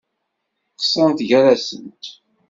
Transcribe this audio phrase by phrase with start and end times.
[0.79, 2.03] Qeṣṣrent gar-asent.